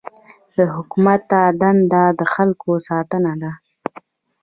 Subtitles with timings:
[0.57, 1.21] د حکومت
[1.61, 3.51] دنده د خلکو ساتنه ده.